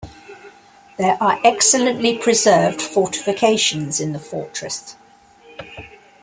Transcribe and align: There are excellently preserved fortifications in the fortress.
There 0.97 1.15
are 1.21 1.39
excellently 1.43 2.17
preserved 2.17 2.81
fortifications 2.81 3.99
in 3.99 4.13
the 4.13 4.19
fortress. 4.19 4.95